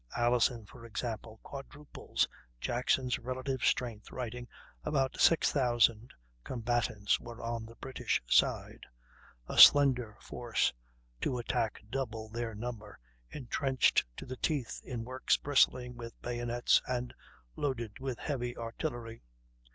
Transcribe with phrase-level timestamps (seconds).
[0.17, 2.27] Alison, for example, quadruples
[2.59, 4.47] Jackson's relative strength, writing:
[4.83, 6.11] "About 6,000
[6.43, 8.87] combatants were on the British side;
[9.47, 10.73] a slender force
[11.21, 12.97] to attack double their number,
[13.29, 17.13] intrenched to the teeth in works bristling with bayonets and
[17.55, 19.21] loaded with heavy artillery."